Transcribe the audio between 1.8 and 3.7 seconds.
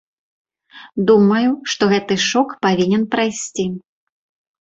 гэты шок павінен прайсці.